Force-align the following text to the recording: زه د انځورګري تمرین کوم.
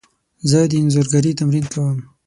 زه 0.49 0.59
د 0.71 0.73
انځورګري 0.81 1.31
تمرین 1.39 1.65
کوم. 1.73 1.97